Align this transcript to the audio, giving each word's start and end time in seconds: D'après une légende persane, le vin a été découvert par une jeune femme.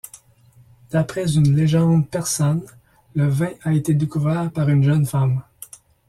D'après 0.89 1.37
une 1.37 1.55
légende 1.55 2.09
persane, 2.09 2.63
le 3.13 3.27
vin 3.27 3.49
a 3.61 3.71
été 3.71 3.93
découvert 3.93 4.49
par 4.51 4.67
une 4.69 4.81
jeune 4.81 5.05
femme. 5.05 5.43